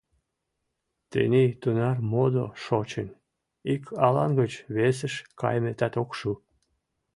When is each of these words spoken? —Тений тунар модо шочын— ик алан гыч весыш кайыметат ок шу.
—Тений 1.11 1.49
тунар 1.61 1.97
модо 2.11 2.45
шочын— 2.63 3.09
ик 3.73 3.83
алан 4.05 4.31
гыч 4.39 4.53
весыш 4.75 5.13
кайыметат 5.39 5.93
ок 6.01 6.09
шу. 6.19 6.31